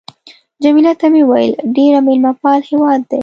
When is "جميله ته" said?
0.63-1.05